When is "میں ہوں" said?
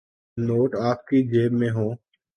1.53-1.95